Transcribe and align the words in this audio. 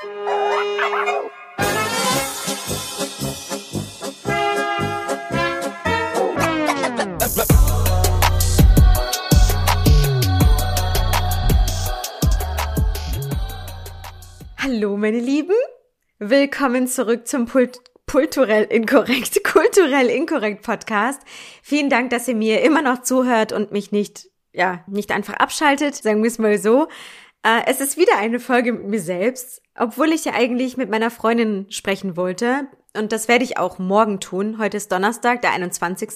Hallo, 0.00 0.06
meine 14.96 15.18
Lieben. 15.18 15.50
Willkommen 16.20 16.86
zurück 16.86 17.26
zum 17.26 17.46
Pult 17.46 17.80
Kulturell 18.06 18.64
inkorrekt, 18.64 19.42
kulturell 19.52 20.10
inkorrekt 20.10 20.62
Podcast. 20.62 21.20
Vielen 21.62 21.90
Dank, 21.90 22.10
dass 22.10 22.28
ihr 22.28 22.36
mir 22.36 22.62
immer 22.62 22.82
noch 22.82 23.02
zuhört 23.02 23.50
und 23.52 23.72
mich 23.72 23.90
nicht, 23.90 24.28
ja, 24.52 24.84
nicht 24.86 25.10
einfach 25.10 25.34
abschaltet, 25.34 25.96
sagen 25.96 26.22
wir 26.22 26.28
es 26.28 26.38
mal 26.38 26.56
so. 26.58 26.86
Äh, 27.42 27.62
es 27.66 27.80
ist 27.80 27.96
wieder 27.96 28.18
eine 28.18 28.40
Folge 28.40 28.72
mit 28.72 28.86
mir 28.86 29.00
selbst, 29.00 29.62
obwohl 29.76 30.12
ich 30.12 30.24
ja 30.24 30.34
eigentlich 30.34 30.76
mit 30.76 30.90
meiner 30.90 31.10
Freundin 31.10 31.66
sprechen 31.70 32.16
wollte. 32.16 32.66
Und 32.96 33.12
das 33.12 33.28
werde 33.28 33.44
ich 33.44 33.58
auch 33.58 33.78
morgen 33.78 34.18
tun. 34.18 34.58
Heute 34.58 34.76
ist 34.76 34.90
Donnerstag, 34.90 35.42
der 35.42 35.52
21. 35.52 36.10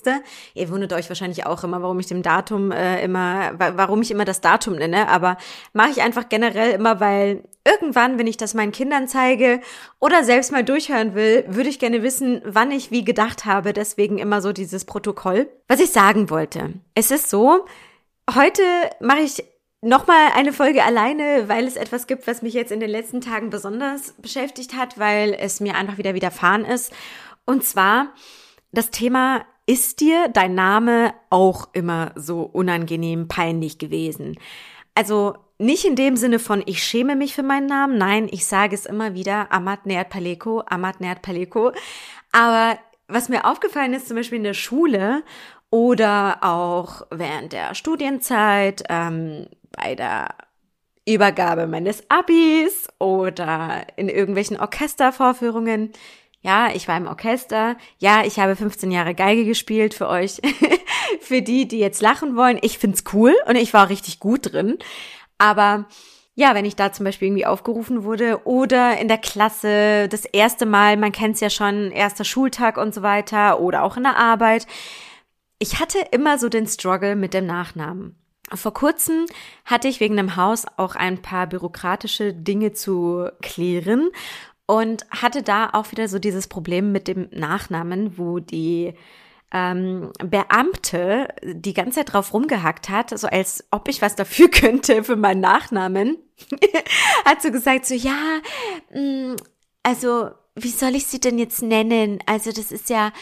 Ihr 0.54 0.68
wundert 0.70 0.92
euch 0.94 1.08
wahrscheinlich 1.08 1.46
auch 1.46 1.62
immer, 1.62 1.80
warum 1.82 2.00
ich 2.00 2.06
dem 2.06 2.22
Datum 2.22 2.72
äh, 2.72 3.04
immer, 3.04 3.52
warum 3.58 4.02
ich 4.02 4.10
immer 4.10 4.24
das 4.24 4.40
Datum 4.40 4.76
nenne. 4.76 5.08
Aber 5.08 5.36
mache 5.72 5.90
ich 5.90 6.02
einfach 6.02 6.28
generell 6.28 6.72
immer, 6.72 6.98
weil 6.98 7.44
irgendwann, 7.64 8.18
wenn 8.18 8.26
ich 8.26 8.36
das 8.36 8.54
meinen 8.54 8.72
Kindern 8.72 9.06
zeige 9.06 9.60
oder 10.00 10.24
selbst 10.24 10.50
mal 10.50 10.64
durchhören 10.64 11.14
will, 11.14 11.44
würde 11.46 11.68
ich 11.68 11.78
gerne 11.78 12.02
wissen, 12.02 12.40
wann 12.44 12.70
ich 12.72 12.90
wie 12.90 13.04
gedacht 13.04 13.44
habe. 13.44 13.72
Deswegen 13.72 14.18
immer 14.18 14.40
so 14.40 14.52
dieses 14.52 14.84
Protokoll. 14.84 15.48
Was 15.68 15.78
ich 15.78 15.90
sagen 15.90 16.30
wollte. 16.30 16.72
Es 16.94 17.10
ist 17.10 17.30
so, 17.30 17.66
heute 18.34 18.62
mache 19.00 19.20
ich 19.20 19.44
Nochmal 19.84 20.28
eine 20.36 20.52
Folge 20.52 20.84
alleine, 20.84 21.48
weil 21.48 21.66
es 21.66 21.74
etwas 21.74 22.06
gibt, 22.06 22.28
was 22.28 22.40
mich 22.40 22.54
jetzt 22.54 22.70
in 22.70 22.78
den 22.78 22.88
letzten 22.88 23.20
Tagen 23.20 23.50
besonders 23.50 24.12
beschäftigt 24.12 24.76
hat, 24.76 24.96
weil 24.96 25.34
es 25.34 25.58
mir 25.58 25.74
einfach 25.74 25.98
wieder 25.98 26.14
widerfahren 26.14 26.64
ist. 26.64 26.92
Und 27.46 27.64
zwar 27.64 28.12
das 28.70 28.90
Thema, 28.90 29.44
ist 29.66 30.00
dir 30.00 30.28
dein 30.28 30.54
Name 30.54 31.14
auch 31.30 31.68
immer 31.72 32.12
so 32.14 32.42
unangenehm 32.42 33.26
peinlich 33.26 33.78
gewesen? 33.78 34.38
Also 34.94 35.34
nicht 35.58 35.84
in 35.84 35.96
dem 35.96 36.16
Sinne 36.16 36.38
von, 36.38 36.62
ich 36.64 36.80
schäme 36.80 37.16
mich 37.16 37.34
für 37.34 37.42
meinen 37.42 37.66
Namen. 37.66 37.98
Nein, 37.98 38.28
ich 38.30 38.46
sage 38.46 38.76
es 38.76 38.86
immer 38.86 39.14
wieder, 39.14 39.50
Amat 39.50 39.86
Neat 39.86 40.10
Paleko, 40.10 40.62
Amat 40.66 41.00
Neat 41.00 41.22
Paleko. 41.22 41.72
Aber 42.30 42.78
was 43.08 43.28
mir 43.28 43.44
aufgefallen 43.44 43.94
ist, 43.94 44.06
zum 44.06 44.16
Beispiel 44.16 44.38
in 44.38 44.44
der 44.44 44.54
Schule 44.54 45.24
oder 45.70 46.38
auch 46.42 47.02
während 47.10 47.52
der 47.52 47.74
Studienzeit, 47.74 48.84
ähm, 48.88 49.48
bei 49.72 49.94
der 49.94 50.28
Übergabe 51.06 51.66
meines 51.66 52.08
Abis 52.10 52.88
oder 52.98 53.86
in 53.96 54.08
irgendwelchen 54.08 54.58
Orchestervorführungen. 54.58 55.92
Ja, 56.40 56.70
ich 56.74 56.88
war 56.88 56.96
im 56.96 57.06
Orchester. 57.06 57.76
Ja, 57.98 58.24
ich 58.24 58.38
habe 58.38 58.56
15 58.56 58.90
Jahre 58.90 59.14
Geige 59.14 59.44
gespielt 59.44 59.94
für 59.94 60.08
euch. 60.08 60.40
für 61.20 61.42
die, 61.42 61.68
die 61.68 61.78
jetzt 61.78 62.02
lachen 62.02 62.36
wollen. 62.36 62.58
Ich 62.62 62.78
find's 62.78 63.04
cool 63.12 63.34
und 63.46 63.56
ich 63.56 63.72
war 63.74 63.88
richtig 63.88 64.20
gut 64.20 64.52
drin. 64.52 64.78
Aber 65.38 65.86
ja, 66.34 66.54
wenn 66.54 66.64
ich 66.64 66.76
da 66.76 66.92
zum 66.92 67.04
Beispiel 67.04 67.28
irgendwie 67.28 67.46
aufgerufen 67.46 68.04
wurde 68.04 68.46
oder 68.46 68.98
in 68.98 69.08
der 69.08 69.18
Klasse 69.18 70.08
das 70.08 70.24
erste 70.24 70.66
Mal, 70.66 70.96
man 70.96 71.12
kennt's 71.12 71.40
ja 71.40 71.50
schon, 71.50 71.90
erster 71.90 72.24
Schultag 72.24 72.76
und 72.78 72.94
so 72.94 73.02
weiter 73.02 73.60
oder 73.60 73.82
auch 73.82 73.96
in 73.96 74.04
der 74.04 74.16
Arbeit. 74.16 74.66
Ich 75.58 75.78
hatte 75.78 75.98
immer 76.10 76.38
so 76.38 76.48
den 76.48 76.66
Struggle 76.66 77.16
mit 77.16 77.34
dem 77.34 77.46
Nachnamen. 77.46 78.21
Vor 78.54 78.74
kurzem 78.74 79.26
hatte 79.64 79.88
ich 79.88 80.00
wegen 80.00 80.16
dem 80.16 80.36
Haus 80.36 80.66
auch 80.76 80.94
ein 80.94 81.22
paar 81.22 81.46
bürokratische 81.46 82.32
Dinge 82.32 82.72
zu 82.72 83.28
klären 83.40 84.10
und 84.66 85.06
hatte 85.10 85.42
da 85.42 85.70
auch 85.72 85.90
wieder 85.92 86.08
so 86.08 86.18
dieses 86.18 86.48
Problem 86.48 86.92
mit 86.92 87.08
dem 87.08 87.28
Nachnamen, 87.32 88.18
wo 88.18 88.38
die 88.38 88.94
ähm, 89.52 90.12
Beamte 90.18 91.28
die 91.42 91.74
ganze 91.74 91.96
Zeit 91.96 92.12
drauf 92.12 92.32
rumgehackt 92.32 92.88
hat, 92.88 93.16
so 93.18 93.26
als 93.26 93.64
ob 93.70 93.88
ich 93.88 94.00
was 94.00 94.16
dafür 94.16 94.48
könnte 94.50 95.04
für 95.04 95.16
meinen 95.16 95.40
Nachnamen, 95.40 96.16
hat 97.24 97.42
so 97.42 97.50
gesagt, 97.50 97.86
so 97.86 97.94
ja, 97.94 98.40
mh, 98.92 99.00
mm, 99.00 99.36
also 99.82 100.30
wie 100.54 100.68
soll 100.68 100.94
ich 100.94 101.06
sie 101.06 101.20
denn 101.20 101.38
jetzt 101.38 101.62
nennen? 101.62 102.18
Also 102.26 102.52
das 102.52 102.72
ist 102.72 102.90
ja 102.90 103.12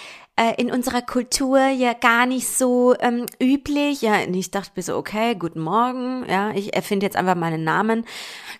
äh, 0.41 0.55
in 0.57 0.73
unserer 0.73 1.03
Kultur 1.03 1.59
ja 1.69 1.93
gar 1.93 2.25
nicht 2.25 2.49
so 2.49 2.95
ähm, 3.01 3.27
üblich. 3.43 4.01
Ja, 4.01 4.15
und 4.27 4.35
ich 4.35 4.51
dachte 4.51 4.73
mir 4.75 4.83
so, 4.83 4.97
okay, 4.97 5.35
guten 5.35 5.61
Morgen. 5.61 6.25
Ja, 6.29 6.51
ich 6.53 6.75
erfinde 6.75 7.05
jetzt 7.05 7.17
einfach 7.17 7.35
meinen 7.35 7.63
Namen. 7.63 8.07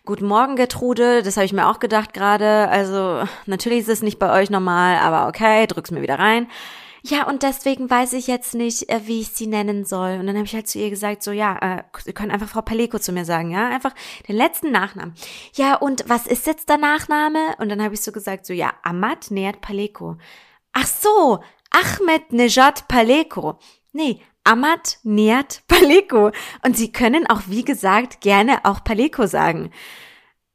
Guten 0.05 0.27
Morgen, 0.27 0.57
Gertrude. 0.57 1.23
Das 1.23 1.37
habe 1.37 1.47
ich 1.47 1.55
mir 1.55 1.69
auch 1.69 1.79
gedacht 1.79 2.13
gerade. 2.13 2.69
Also 2.69 3.23
natürlich 3.47 3.81
ist 3.81 3.89
es 3.89 4.03
nicht 4.03 4.19
bei 4.19 4.31
euch 4.39 4.51
normal, 4.51 4.99
aber 4.99 5.29
okay, 5.29 5.67
drück's 5.67 5.91
mir 5.91 6.03
wieder 6.03 6.19
rein. 6.19 6.49
Ja, 7.03 7.27
und 7.27 7.43
deswegen 7.43 7.89
weiß 7.89 8.13
ich 8.13 8.27
jetzt 8.27 8.55
nicht, 8.55 8.91
äh, 8.91 9.01
wie 9.07 9.23
ich 9.23 9.29
sie 9.29 9.47
nennen 9.47 9.87
soll. 9.87 10.19
Und 10.21 10.27
dann 10.27 10.37
habe 10.37 10.45
ich 10.45 10.55
halt 10.55 10.69
zu 10.69 10.79
ihr 10.79 10.91
gesagt, 10.91 11.23
so 11.23 11.33
ja, 11.33 11.57
äh, 11.79 11.83
Sie 12.05 12.13
können 12.13 12.31
einfach 12.31 12.51
Frau 12.51 12.61
Paleko 12.61 12.99
zu 12.99 13.11
mir 13.13 13.25
sagen, 13.25 13.51
ja, 13.53 13.69
einfach 13.71 13.95
den 14.29 14.37
letzten 14.37 14.71
Nachnamen. 14.71 15.15
Ja, 15.55 15.77
und 15.77 16.05
was 16.09 16.27
ist 16.27 16.47
jetzt 16.47 16.69
der 16.69 16.77
Nachname? 16.77 17.39
Und 17.57 17.71
dann 17.71 17.83
habe 17.83 17.95
ich 17.95 18.03
so 18.03 18.13
gesagt, 18.13 18.45
so 18.45 18.53
ja, 18.53 18.75
Amat 18.83 19.31
Neat 19.31 19.63
Paleko. 19.63 20.19
Ach 20.73 20.87
so, 20.87 21.41
Ahmed 21.71 22.33
Nejad 22.33 22.89
Paleko. 22.89 23.59
Nee, 23.93 24.21
Ahmad 24.45 24.99
Nejad 25.03 25.63
Paleko. 25.69 26.31
Und 26.65 26.77
Sie 26.77 26.93
können 26.93 27.27
auch, 27.29 27.43
wie 27.47 27.65
gesagt, 27.65 28.21
gerne 28.21 28.65
auch 28.65 28.85
Paleko 28.85 29.27
sagen. 29.27 29.71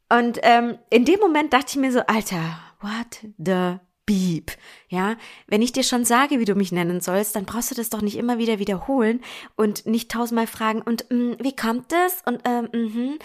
Und 0.10 0.40
ähm, 0.44 0.78
in 0.90 1.06
dem 1.06 1.20
Moment 1.20 1.54
dachte 1.54 1.68
ich 1.70 1.76
mir 1.78 1.92
so, 1.92 2.02
Alter, 2.02 2.60
what 2.82 3.26
the 3.38 3.80
Beep. 4.06 4.52
Ja, 4.88 5.18
wenn 5.48 5.64
ich 5.64 5.72
dir 5.72 5.84
schon 5.84 6.06
sage, 6.06 6.40
wie 6.40 6.46
du 6.46 6.54
mich 6.54 6.72
nennen 6.72 7.02
sollst, 7.02 7.36
dann 7.36 7.46
brauchst 7.46 7.72
du 7.72 7.76
das 7.76 7.90
doch 7.90 8.02
nicht 8.02 8.18
immer 8.18 8.38
wieder 8.38 8.60
wiederholen 8.60 9.22
und 9.56 9.88
nicht 9.88 10.12
tausendmal 10.12 10.46
fragen 10.46 10.82
und 10.82 11.10
mh, 11.10 11.18
mm, 11.18 11.38
wie 11.42 11.56
kommt 11.56 11.92
das 11.92 12.22
und 12.26 12.42
ähm, 12.46 12.70
mh. 12.72 13.16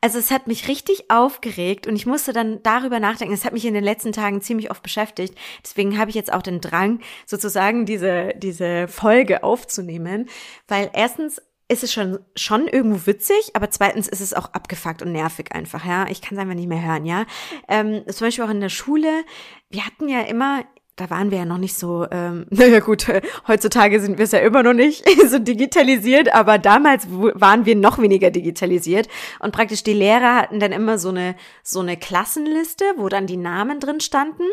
also 0.00 0.18
es 0.18 0.30
hat 0.30 0.46
mich 0.46 0.66
richtig 0.66 1.10
aufgeregt 1.10 1.86
und 1.86 1.94
ich 1.94 2.06
musste 2.06 2.32
dann 2.32 2.62
darüber 2.62 3.00
nachdenken. 3.00 3.34
Es 3.34 3.44
hat 3.44 3.52
mich 3.52 3.66
in 3.66 3.74
den 3.74 3.84
letzten 3.84 4.12
Tagen 4.12 4.40
ziemlich 4.40 4.70
oft 4.70 4.82
beschäftigt. 4.82 5.34
Deswegen 5.62 5.98
habe 5.98 6.08
ich 6.08 6.16
jetzt 6.16 6.32
auch 6.32 6.42
den 6.42 6.62
Drang, 6.62 7.00
sozusagen 7.26 7.84
diese 7.84 8.32
diese 8.36 8.88
Folge 8.88 9.42
aufzunehmen, 9.44 10.28
weil 10.68 10.90
erstens 10.94 11.42
ist 11.70 11.84
es 11.84 11.92
schon, 11.92 12.18
schon 12.34 12.66
irgendwo 12.66 13.06
witzig, 13.06 13.52
aber 13.54 13.70
zweitens 13.70 14.08
ist 14.08 14.20
es 14.20 14.34
auch 14.34 14.52
abgefuckt 14.52 15.02
und 15.02 15.12
nervig 15.12 15.52
einfach, 15.52 15.84
ja. 15.84 16.06
Ich 16.08 16.20
kann 16.20 16.36
es 16.36 16.42
einfach 16.42 16.54
nicht 16.54 16.68
mehr 16.68 16.82
hören, 16.82 17.06
ja. 17.06 17.26
Ähm, 17.68 18.02
zum 18.08 18.26
Beispiel 18.26 18.44
auch 18.44 18.50
in 18.50 18.60
der 18.60 18.68
Schule, 18.68 19.24
wir 19.70 19.86
hatten 19.86 20.08
ja 20.08 20.22
immer 20.22 20.64
da 21.00 21.08
waren 21.08 21.30
wir 21.30 21.38
ja 21.38 21.44
noch 21.46 21.58
nicht 21.58 21.74
so, 21.78 22.06
ähm, 22.10 22.46
naja 22.50 22.80
gut, 22.80 23.06
heutzutage 23.48 24.00
sind 24.00 24.18
wir 24.18 24.24
es 24.24 24.32
ja 24.32 24.40
immer 24.40 24.62
noch 24.62 24.74
nicht 24.74 25.04
so 25.28 25.38
digitalisiert, 25.38 26.34
aber 26.34 26.58
damals 26.58 27.06
waren 27.10 27.64
wir 27.64 27.74
noch 27.74 27.98
weniger 27.98 28.30
digitalisiert. 28.30 29.08
Und 29.38 29.52
praktisch 29.52 29.82
die 29.82 29.94
Lehrer 29.94 30.36
hatten 30.36 30.60
dann 30.60 30.72
immer 30.72 30.98
so 30.98 31.08
eine, 31.08 31.36
so 31.62 31.80
eine 31.80 31.96
Klassenliste, 31.96 32.84
wo 32.96 33.08
dann 33.08 33.26
die 33.26 33.38
Namen 33.38 33.80
drin 33.80 34.00
standen. 34.00 34.44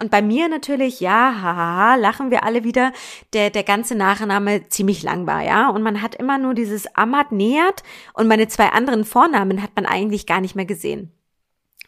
Und 0.00 0.10
bei 0.10 0.22
mir 0.22 0.48
natürlich, 0.48 1.00
ja, 1.00 1.34
hahaha, 1.42 1.96
lachen 1.96 2.30
wir 2.30 2.44
alle 2.44 2.62
wieder, 2.62 2.92
der, 3.32 3.50
der 3.50 3.64
ganze 3.64 3.96
Nachname 3.96 4.68
ziemlich 4.68 5.02
lang 5.02 5.26
war, 5.26 5.42
ja, 5.42 5.68
und 5.70 5.82
man 5.82 6.02
hat 6.02 6.14
immer 6.14 6.38
nur 6.38 6.54
dieses 6.54 6.86
Amat 6.94 7.32
nähert 7.32 7.82
und 8.12 8.28
meine 8.28 8.48
zwei 8.48 8.68
anderen 8.68 9.04
Vornamen 9.04 9.62
hat 9.62 9.70
man 9.74 9.86
eigentlich 9.86 10.26
gar 10.26 10.40
nicht 10.40 10.54
mehr 10.54 10.66
gesehen. 10.66 11.15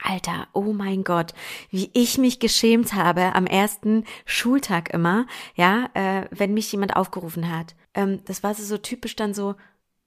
Alter, 0.02 0.48
oh 0.52 0.72
mein 0.72 1.04
Gott, 1.04 1.34
wie 1.70 1.90
ich 1.92 2.18
mich 2.18 2.38
geschämt 2.38 2.94
habe 2.94 3.34
am 3.34 3.46
ersten 3.46 4.04
Schultag 4.24 4.92
immer, 4.94 5.26
ja, 5.54 5.90
äh, 5.94 6.26
wenn 6.30 6.54
mich 6.54 6.70
jemand 6.70 6.96
aufgerufen 6.96 7.50
hat. 7.54 7.74
Ähm, 7.94 8.24
das 8.24 8.42
war 8.42 8.54
so, 8.54 8.62
so 8.62 8.78
typisch 8.78 9.16
dann 9.16 9.34
so, 9.34 9.54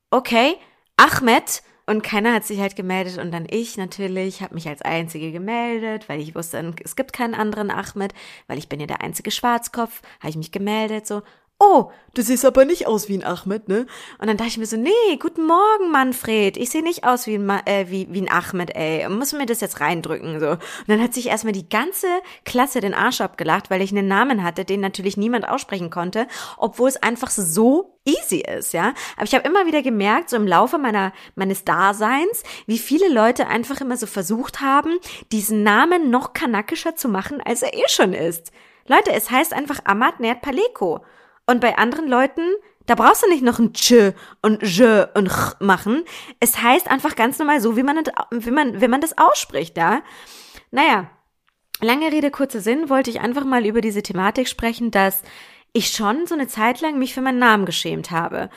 okay, 0.10 0.56
Ahmed, 0.98 1.64
und 1.88 2.04
keiner 2.04 2.34
hat 2.34 2.46
sich 2.46 2.60
halt 2.60 2.76
gemeldet 2.76 3.18
und 3.18 3.32
dann 3.32 3.48
ich 3.50 3.76
natürlich, 3.76 4.42
habe 4.42 4.54
mich 4.54 4.68
als 4.68 4.82
Einzige 4.82 5.32
gemeldet, 5.32 6.08
weil 6.08 6.22
ich 6.22 6.36
wusste, 6.36 6.74
es 6.84 6.96
gibt 6.96 7.12
keinen 7.12 7.34
anderen 7.34 7.72
Ahmed, 7.72 8.14
weil 8.48 8.58
ich 8.58 8.70
bin 8.70 8.80
ja 8.80 8.88
der 8.88 9.02
einzige 9.02 9.32
Schwarzkopf, 9.32 10.02
habe 10.20 10.30
ich 10.30 10.38
mich 10.38 10.52
gemeldet, 10.52 11.08
so, 11.08 11.22
oh, 11.62 11.92
du 12.16 12.24
siehst 12.24 12.44
aber 12.44 12.66
nicht 12.66 12.88
aus 12.88 13.08
wie 13.08 13.18
ein 13.18 13.24
Ahmed, 13.24 13.70
ne? 13.70 13.86
Und 14.18 14.28
dann 14.28 14.36
dachte 14.36 14.50
ich 14.50 14.58
mir 14.58 14.66
so, 14.66 14.78
nee, 14.78 14.90
guten 15.20 15.46
Morgen, 15.46 15.92
Manfred. 15.92 16.58
Ich 16.58 16.72
sehe 16.72 16.82
nicht 16.82 17.04
aus 17.04 17.28
wie 17.28 17.36
ein, 17.36 17.50
äh, 17.66 17.86
wie, 17.90 18.08
wie 18.12 18.22
ein 18.22 18.32
Ahmed, 18.32 18.76
ey. 18.76 19.08
Muss 19.08 19.32
mir 19.32 19.46
das 19.46 19.62
jetzt 19.62 19.80
reindrücken, 19.80 20.40
so. 20.40 20.50
Und 20.50 20.60
dann 20.88 21.02
hat 21.02 21.14
sich 21.14 21.28
erstmal 21.28 21.54
die 21.54 21.70
ganze 21.70 22.08
Klasse 22.46 22.82
den 22.82 22.96
Arsch 22.96 23.22
abgelacht, 23.22 23.70
weil 23.70 23.82
ich 23.82 23.92
einen 23.92 24.08
Namen 24.08 24.44
hatte, 24.44 24.66
den 24.66 24.82
natürlich 24.82 25.18
niemand 25.18 25.48
aussprechen 25.48 25.92
konnte, 25.92 26.28
obwohl 26.58 26.90
es 26.90 27.02
einfach 27.02 27.30
so 27.30 28.00
easy 28.06 28.40
ist, 28.40 28.74
ja. 28.74 28.94
Aber 29.16 29.26
ich 29.26 29.36
habe 29.36 29.48
immer 29.48 29.68
wieder 29.68 29.84
gemerkt, 29.84 30.32
so 30.32 30.38
im 30.38 30.48
Laufe 30.48 30.80
meiner, 30.80 31.14
meines 31.36 31.64
Daseins, 31.64 32.42
wie 32.66 32.80
viele 32.80 33.10
Leute 33.10 33.48
einfach 33.48 33.80
immer 33.82 33.98
so 33.98 34.08
versucht 34.08 34.62
haben, 34.62 34.98
diesen 35.32 35.62
Namen 35.62 36.10
noch 36.10 36.34
kanakischer 36.34 36.96
zu 36.96 37.08
machen, 37.08 37.40
als 37.42 37.62
er 37.62 37.76
eh 37.76 37.88
schon 37.88 38.14
ist. 38.14 38.52
Leute, 38.88 39.12
es 39.12 39.30
heißt 39.30 39.54
einfach 39.54 39.82
Ahmad 39.86 40.20
Nerd 40.20 40.42
Paleko. 40.42 41.02
Und 41.46 41.60
bei 41.60 41.78
anderen 41.78 42.08
Leuten, 42.08 42.42
da 42.86 42.96
brauchst 42.96 43.24
du 43.24 43.30
nicht 43.30 43.44
noch 43.44 43.60
ein 43.60 43.74
Tsch 43.74 44.14
und 44.42 44.64
J 44.64 45.10
und 45.16 45.30
Ch 45.30 45.60
machen. 45.60 46.04
Es 46.40 46.62
heißt 46.62 46.90
einfach 46.90 47.16
ganz 47.16 47.40
normal 47.40 47.62
so, 47.62 47.78
wie 47.78 47.84
man, 47.84 48.04
wie 48.32 48.52
man, 48.52 48.82
wie 48.82 48.88
man 48.88 49.02
das 49.02 49.18
ausspricht, 49.18 49.78
ja. 49.78 50.02
Naja, 50.72 51.10
lange 51.82 52.12
Rede, 52.12 52.32
kurzer 52.32 52.62
Sinn, 52.62 52.90
wollte 52.90 53.10
ich 53.10 53.20
einfach 53.20 53.44
mal 53.46 53.66
über 53.66 53.82
diese 53.82 54.04
Thematik 54.04 54.48
sprechen, 54.48 54.92
dass 54.92 55.24
ich 55.74 55.90
schon 55.90 56.28
so 56.28 56.36
eine 56.36 56.48
Zeit 56.48 56.82
lang 56.82 57.00
mich 57.00 57.14
für 57.14 57.22
meinen 57.22 57.40
Namen 57.40 57.66
geschämt 57.66 58.12
habe, 58.12 58.50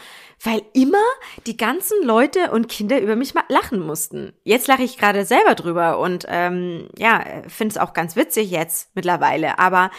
weil 0.43 0.63
immer 0.73 1.03
die 1.47 1.57
ganzen 1.57 2.03
Leute 2.03 2.51
und 2.51 2.69
Kinder 2.69 3.01
über 3.01 3.15
mich 3.15 3.35
lachen 3.49 3.79
mussten. 3.81 4.33
Jetzt 4.43 4.67
lache 4.67 4.83
ich 4.83 4.99
gerade 4.99 5.25
selber 5.25 5.55
drüber 5.55 5.99
und 6.01 6.27
ähm, 6.29 6.89
ja, 6.99 7.25
finde 7.47 7.73
es 7.73 7.79
auch 7.79 7.93
ganz 7.93 8.17
witzig 8.17 8.51
jetzt 8.51 8.91
mittlerweile, 8.95 9.59
aber 9.59 9.91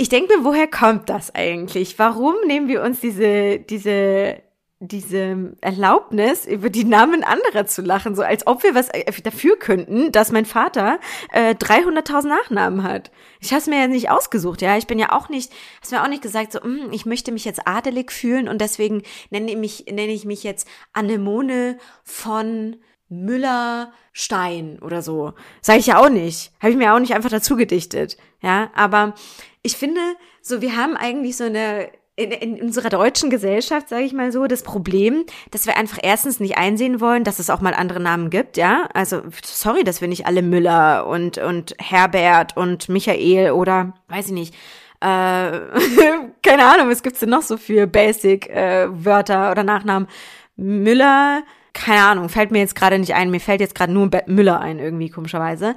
ich 0.00 0.08
denke 0.08 0.38
mir, 0.38 0.44
woher 0.44 0.66
kommt 0.66 1.10
das 1.10 1.34
eigentlich? 1.34 1.98
Warum 1.98 2.34
nehmen 2.46 2.68
wir 2.68 2.82
uns 2.82 3.00
diese, 3.00 3.58
diese 3.58 4.42
diese 4.82 5.52
Erlaubnis, 5.60 6.46
über 6.46 6.70
die 6.70 6.84
Namen 6.84 7.22
anderer 7.22 7.66
zu 7.66 7.82
lachen, 7.82 8.14
so 8.14 8.22
als 8.22 8.46
ob 8.46 8.62
wir 8.62 8.74
was 8.74 8.88
äh, 8.88 9.12
dafür 9.22 9.58
könnten, 9.58 10.10
dass 10.10 10.32
mein 10.32 10.46
Vater 10.46 10.98
äh, 11.34 11.50
300.000 11.50 12.28
Nachnamen 12.28 12.82
hat. 12.82 13.10
Ich 13.40 13.50
habe 13.50 13.60
es 13.60 13.66
mir 13.66 13.78
ja 13.78 13.88
nicht 13.88 14.08
ausgesucht, 14.08 14.62
ja. 14.62 14.78
Ich 14.78 14.86
bin 14.86 14.98
ja 14.98 15.12
auch 15.12 15.28
nicht, 15.28 15.52
hast 15.82 15.92
mir 15.92 16.02
auch 16.02 16.08
nicht 16.08 16.22
gesagt, 16.22 16.52
so, 16.52 16.60
mh, 16.60 16.84
hm, 16.84 16.92
ich 16.92 17.04
möchte 17.04 17.30
mich 17.30 17.44
jetzt 17.44 17.68
adelig 17.68 18.10
fühlen 18.10 18.48
und 18.48 18.62
deswegen 18.62 19.02
nenne 19.28 19.50
ich 19.50 19.58
mich, 19.58 19.84
nenne 19.84 20.12
ich 20.12 20.24
mich 20.24 20.44
jetzt 20.44 20.66
Anemone 20.94 21.76
von 22.02 22.76
Müller 23.10 23.92
Stein 24.12 24.78
oder 24.80 25.02
so. 25.02 25.34
Sage 25.60 25.80
ich 25.80 25.86
ja 25.88 25.98
auch 25.98 26.08
nicht. 26.08 26.52
Habe 26.60 26.70
ich 26.70 26.78
mir 26.78 26.94
auch 26.94 26.98
nicht 26.98 27.14
einfach 27.14 27.30
dazu 27.30 27.56
gedichtet, 27.56 28.16
ja. 28.40 28.70
Aber 28.74 29.14
ich 29.62 29.76
finde, 29.76 30.00
so 30.40 30.62
wir 30.62 30.76
haben 30.76 30.96
eigentlich 30.96 31.36
so 31.36 31.44
eine 31.44 31.90
in, 32.16 32.32
in 32.32 32.60
unserer 32.60 32.90
deutschen 32.90 33.30
Gesellschaft, 33.30 33.88
sage 33.88 34.04
ich 34.04 34.12
mal 34.12 34.30
so, 34.30 34.46
das 34.46 34.62
Problem, 34.62 35.24
dass 35.50 35.66
wir 35.66 35.76
einfach 35.76 35.98
erstens 36.02 36.38
nicht 36.38 36.58
einsehen 36.58 37.00
wollen, 37.00 37.24
dass 37.24 37.38
es 37.38 37.48
auch 37.48 37.62
mal 37.62 37.72
andere 37.72 38.00
Namen 38.00 38.30
gibt, 38.30 38.56
ja. 38.56 38.88
Also 38.92 39.22
sorry, 39.42 39.84
dass 39.84 40.00
wir 40.00 40.08
nicht 40.08 40.26
alle 40.26 40.42
Müller 40.42 41.06
und 41.06 41.38
und 41.38 41.74
Herbert 41.78 42.56
und 42.56 42.88
Michael 42.88 43.52
oder 43.52 43.94
weiß 44.08 44.26
ich 44.26 44.32
nicht. 44.32 44.54
Äh, 45.00 45.06
keine 46.42 46.66
Ahnung, 46.66 46.90
was 46.90 47.02
gibt's 47.02 47.20
denn 47.20 47.30
noch 47.30 47.42
so 47.42 47.56
für 47.56 47.86
Basic 47.86 48.48
äh, 48.50 48.88
oder 48.88 49.64
Nachnamen? 49.64 50.08
Müller, 50.56 51.42
keine 51.72 52.02
Ahnung, 52.02 52.28
fällt 52.28 52.50
mir 52.50 52.58
jetzt 52.58 52.74
gerade 52.74 52.98
nicht 52.98 53.14
ein. 53.14 53.30
Mir 53.30 53.40
fällt 53.40 53.60
jetzt 53.60 53.74
gerade 53.74 53.92
nur 53.92 54.10
Müller 54.26 54.60
ein 54.60 54.78
irgendwie 54.78 55.10
komischerweise. 55.10 55.76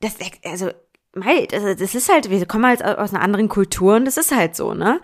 Das 0.00 0.16
also 0.44 0.70
Mei, 1.14 1.46
das, 1.46 1.62
das 1.76 1.94
ist 1.94 2.08
halt, 2.08 2.30
wir 2.30 2.46
kommen 2.46 2.66
halt 2.66 2.84
aus 2.84 3.12
einer 3.12 3.22
anderen 3.22 3.48
Kultur 3.48 3.96
und 3.96 4.04
das 4.04 4.16
ist 4.16 4.34
halt 4.34 4.54
so, 4.54 4.74
ne? 4.74 5.00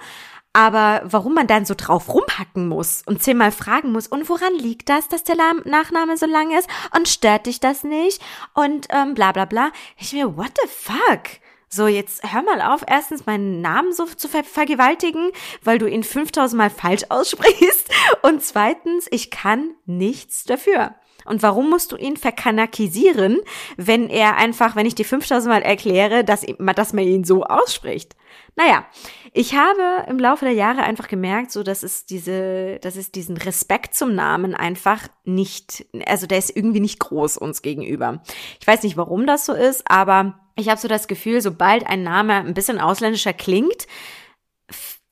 Aber 0.53 1.03
warum 1.05 1.35
man 1.35 1.47
dann 1.47 1.67
so 1.67 1.75
drauf 1.77 2.09
rumhacken 2.09 2.69
muss 2.69 3.03
und 3.05 3.23
zehnmal 3.23 3.53
fragen 3.53 3.93
muss, 3.93 4.07
und 4.07 4.29
woran 4.31 4.55
liegt 4.55 4.89
das, 4.89 5.07
dass 5.09 5.23
der 5.23 5.37
Nachname 5.65 6.17
so 6.17 6.25
lang 6.25 6.57
ist? 6.57 6.67
Und 6.97 7.09
stört 7.09 7.45
dich 7.45 7.61
das 7.61 7.85
nicht? 7.85 8.23
Und 8.55 8.87
ähm, 8.89 9.13
bla 9.15 9.33
bla 9.33 9.45
bla. 9.45 9.71
Ich 9.99 10.15
mir, 10.15 10.35
what 10.35 10.53
the 10.63 10.69
fuck? 10.69 11.41
So, 11.69 11.89
jetzt 11.89 12.23
hör 12.33 12.43
mal 12.43 12.63
auf, 12.63 12.85
erstens 12.87 13.27
meinen 13.27 13.61
Namen 13.61 13.93
so 13.93 14.07
zu 14.07 14.29
ver 14.29 14.45
vergewaltigen, 14.45 15.31
weil 15.63 15.79
du 15.79 15.87
ihn 15.87 16.05
5000 16.05 16.57
Mal 16.57 16.71
falsch 16.71 17.05
aussprichst. 17.09 17.91
Und 18.23 18.43
zweitens, 18.43 19.09
ich 19.11 19.31
kann 19.31 19.75
nichts 19.85 20.45
dafür. 20.45 20.95
Und 21.25 21.43
warum 21.43 21.71
musst 21.71 21.91
du 21.91 21.97
ihn 21.97 22.17
verkanakisieren, 22.17 23.41
wenn 23.77 24.09
er 24.09 24.37
einfach, 24.37 24.77
wenn 24.77 24.87
ich 24.87 24.95
dir 24.95 25.05
5000 25.05 25.53
Mal 25.53 25.63
erkläre, 25.63 26.23
dass, 26.23 26.47
dass 26.77 26.93
man 26.93 27.05
ihn 27.05 27.25
so 27.25 27.43
ausspricht? 27.43 28.15
Naja, 28.55 28.87
ich 29.33 29.55
habe 29.55 30.07
im 30.09 30.19
Laufe 30.19 30.45
der 30.45 30.55
Jahre 30.55 30.83
einfach 30.83 31.09
gemerkt, 31.09 31.51
so 31.51 31.63
dass 31.63 31.83
es 31.83 32.07
diese, 32.07 32.79
dass 32.81 32.97
es 32.97 33.13
diesen 33.13 33.37
Respekt 33.37 33.95
zum 33.95 34.15
Namen 34.15 34.55
einfach 34.55 35.09
nicht, 35.25 35.85
also 36.07 36.27
der 36.27 36.39
ist 36.39 36.57
irgendwie 36.57 36.81
nicht 36.81 37.01
groß 37.01 37.37
uns 37.37 37.61
gegenüber. 37.61 38.23
Ich 38.61 38.67
weiß 38.67 38.85
nicht, 38.85 38.97
warum 38.97 39.27
das 39.27 39.45
so 39.45 39.53
ist, 39.53 39.91
aber 39.91 40.46
ich 40.57 40.69
habe 40.69 40.81
so 40.81 40.89
das 40.89 41.07
Gefühl, 41.07 41.41
sobald 41.41 41.87
ein 41.87 42.03
Name 42.03 42.35
ein 42.35 42.55
bisschen 42.55 42.81
ausländischer 42.81 43.33
klingt, 43.33 43.87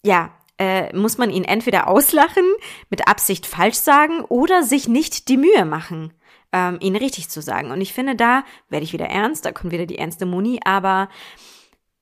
ja, 0.02 0.32
äh, 0.58 0.94
muss 0.96 1.18
man 1.18 1.30
ihn 1.30 1.44
entweder 1.44 1.88
auslachen, 1.88 2.44
mit 2.90 3.08
Absicht 3.08 3.46
falsch 3.46 3.76
sagen 3.76 4.20
oder 4.22 4.62
sich 4.62 4.88
nicht 4.88 5.28
die 5.28 5.36
Mühe 5.36 5.64
machen, 5.64 6.12
ähm, 6.52 6.78
ihn 6.80 6.96
richtig 6.96 7.28
zu 7.28 7.42
sagen. 7.42 7.70
Und 7.70 7.80
ich 7.80 7.92
finde, 7.92 8.14
da 8.14 8.44
werde 8.68 8.84
ich 8.84 8.92
wieder 8.92 9.06
ernst, 9.06 9.44
da 9.44 9.52
kommt 9.52 9.72
wieder 9.72 9.86
die 9.86 9.98
ernste 9.98 10.26
Muni, 10.26 10.60
aber 10.64 11.08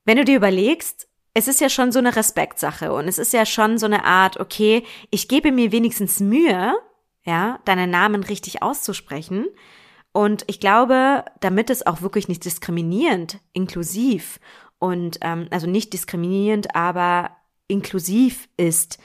wenn 0.05 0.19
du 0.19 0.25
dir 0.25 0.37
überlegst, 0.37 1.09
es 1.35 1.49
ist 1.49 1.61
ja 1.61 1.71
schon 1.71 1.93
so 1.93 1.99
eine 1.99 2.15
Respektsache 2.15 2.93
und 2.93 3.09
es 3.09 3.19
ist 3.19 3.33
ja 3.33 3.47
schon 3.47 3.79
so 3.79 3.87
eine 3.87 4.05
Art, 4.05 4.39
okay, 4.39 4.85
ich 5.11 5.29
gebe 5.29 5.50
mir 5.50 5.73
wenigstens 5.73 6.21
Mühe, 6.21 6.75
ja, 7.25 7.59
deinen 7.65 7.91
Namen 7.91 8.23
richtig 8.23 8.62
auszusprechen. 8.62 9.47
Und 10.12 10.44
ich 10.47 10.61
glaube, 10.61 11.25
damit 11.41 11.70
es 11.70 11.87
auch 11.87 12.03
wirklich 12.03 12.29
nicht 12.29 12.44
diskriminierend, 12.44 13.38
inklusiv 13.53 14.41
und 14.79 15.19
ähm, 15.23 15.49
also 15.50 15.67
nicht 15.67 15.93
diskriminierend, 15.93 16.75
aber 16.75 17.31
inklusiv 17.67 18.49
ist, 18.56 18.99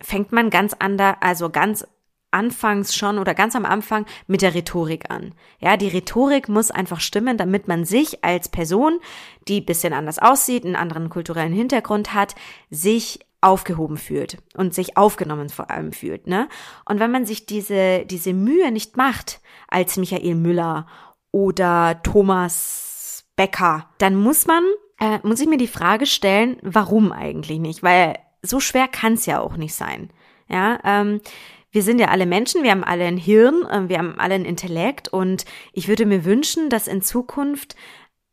fängt 0.00 0.32
man 0.32 0.48
ganz 0.50 0.74
anders, 0.78 1.16
also 1.20 1.50
ganz 1.50 1.86
anfangs 2.30 2.94
schon 2.94 3.18
oder 3.18 3.34
ganz 3.34 3.56
am 3.56 3.64
Anfang 3.64 4.06
mit 4.26 4.42
der 4.42 4.54
Rhetorik 4.54 5.10
an. 5.10 5.34
Ja, 5.58 5.76
die 5.76 5.88
Rhetorik 5.88 6.48
muss 6.48 6.70
einfach 6.70 7.00
stimmen, 7.00 7.36
damit 7.36 7.68
man 7.68 7.84
sich 7.84 8.24
als 8.24 8.48
Person, 8.48 9.00
die 9.48 9.60
bisschen 9.60 9.92
anders 9.92 10.18
aussieht, 10.18 10.64
einen 10.64 10.76
anderen 10.76 11.10
kulturellen 11.10 11.52
Hintergrund 11.52 12.14
hat, 12.14 12.34
sich 12.70 13.20
aufgehoben 13.40 13.96
fühlt 13.96 14.38
und 14.56 14.74
sich 14.74 14.96
aufgenommen 14.96 15.48
vor 15.48 15.70
allem 15.70 15.92
fühlt, 15.92 16.26
ne? 16.26 16.48
Und 16.84 17.00
wenn 17.00 17.10
man 17.10 17.26
sich 17.26 17.46
diese, 17.46 18.04
diese 18.06 18.32
Mühe 18.32 18.70
nicht 18.70 18.96
macht, 18.96 19.40
als 19.68 19.96
Michael 19.96 20.34
Müller 20.34 20.86
oder 21.32 22.00
Thomas 22.02 23.24
Becker, 23.36 23.88
dann 23.98 24.16
muss 24.16 24.46
man, 24.46 24.62
äh, 24.98 25.18
muss 25.22 25.40
ich 25.40 25.48
mir 25.48 25.58
die 25.58 25.66
Frage 25.66 26.06
stellen, 26.06 26.58
warum 26.62 27.12
eigentlich 27.12 27.58
nicht? 27.58 27.82
Weil 27.82 28.18
so 28.42 28.60
schwer 28.60 28.88
kann 28.88 29.14
es 29.14 29.26
ja 29.26 29.40
auch 29.40 29.56
nicht 29.56 29.74
sein. 29.74 30.10
Ja, 30.48 30.78
ähm, 30.84 31.20
wir 31.72 31.82
sind 31.84 32.00
ja 32.00 32.08
alle 32.08 32.26
Menschen, 32.26 32.64
wir 32.64 32.72
haben 32.72 32.82
alle 32.82 33.04
ein 33.04 33.16
Hirn, 33.16 33.64
äh, 33.70 33.88
wir 33.88 33.98
haben 33.98 34.18
alle 34.18 34.34
ein 34.34 34.44
Intellekt 34.44 35.08
und 35.08 35.44
ich 35.72 35.88
würde 35.88 36.04
mir 36.04 36.24
wünschen, 36.24 36.68
dass 36.68 36.88
in 36.88 37.00
Zukunft 37.00 37.76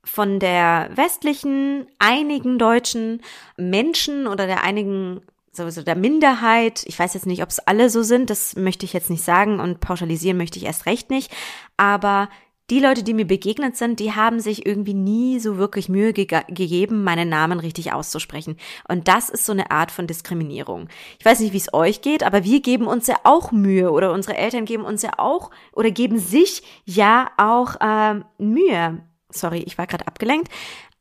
von 0.08 0.40
der 0.40 0.90
westlichen, 0.96 1.88
einigen 2.00 2.58
deutschen 2.58 3.22
Menschen 3.58 4.28
oder 4.28 4.48
der 4.48 4.64
einigen 4.64 5.22
sowieso 5.52 5.82
der 5.82 5.96
Minderheit, 5.96 6.84
ich 6.86 6.98
weiß 6.98 7.16
jetzt 7.16 7.26
nicht, 7.26 7.42
ob 7.42 7.50
es 7.50 7.60
alle 7.60 7.90
so 7.90 8.04
sind, 8.04 8.30
das 8.30 8.56
möchte 8.56 8.86
ich 8.86 8.94
jetzt 8.94 9.10
nicht 9.10 9.24
sagen 9.24 9.60
und 9.60 9.80
pauschalisieren 9.80 10.38
möchte 10.38 10.60
ich 10.60 10.66
erst 10.66 10.86
recht 10.86 11.10
nicht, 11.10 11.32
aber 11.78 12.30
die 12.70 12.80
Leute, 12.82 13.02
die 13.02 13.14
mir 13.14 13.26
begegnet 13.26 13.78
sind, 13.78 14.00
die 14.02 14.14
haben 14.14 14.42
sich 14.42 14.66
irgendwie 14.66 14.94
nie 14.94 15.40
so 15.40 15.58
wirklich 15.58 15.88
Mühe 15.88 16.12
ge 16.12 16.26
gegeben, 16.26 17.04
meinen 17.04 17.30
Namen 17.30 17.60
richtig 17.60 17.94
auszusprechen. 17.94 18.58
Und 18.90 19.08
das 19.08 19.30
ist 19.30 19.46
so 19.46 19.54
eine 19.54 19.72
Art 19.72 19.90
von 19.90 20.06
Diskriminierung. 20.06 20.90
Ich 21.18 21.26
weiß 21.26 21.40
nicht, 21.40 21.54
wie 21.54 21.58
es 21.58 21.74
euch 21.74 22.02
geht, 22.02 22.24
aber 22.24 22.44
wir 22.44 22.62
geben 22.62 22.88
uns 22.88 23.08
ja 23.08 23.16
auch 23.24 23.54
Mühe 23.54 23.90
oder 23.92 24.12
unsere 24.12 24.36
Eltern 24.36 24.66
geben 24.66 24.84
uns 24.84 25.02
ja 25.02 25.12
auch 25.18 25.50
oder 25.72 25.92
geben 25.92 26.20
sich 26.20 26.62
ja 26.84 27.32
auch 27.38 27.76
äh, 27.80 28.22
Mühe. 28.38 29.02
Sorry, 29.30 29.60
ich 29.60 29.78
war 29.78 29.88
gerade 29.88 30.08
abgelenkt. 30.08 30.52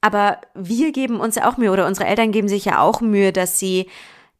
Aber 0.00 0.40
wir 0.54 0.92
geben 0.92 1.20
uns 1.20 1.36
ja 1.36 1.48
auch 1.48 1.56
Mühe 1.56 1.72
oder 1.72 1.86
unsere 1.86 2.06
Eltern 2.06 2.32
geben 2.32 2.48
sich 2.48 2.64
ja 2.64 2.80
auch 2.80 3.00
Mühe, 3.00 3.32
dass 3.32 3.58
sie 3.58 3.88